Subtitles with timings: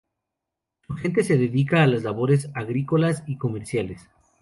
[0.87, 4.09] Su gente se dedica a las labores agrícolas y comerciales.